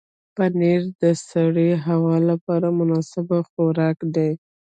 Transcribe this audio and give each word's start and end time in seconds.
پنېر 0.35 0.81
د 1.01 1.03
سړې 1.29 1.69
هوا 1.85 2.15
لپاره 2.29 2.67
مناسب 2.79 3.27
خوراک 3.49 3.97
دی. 4.15 4.31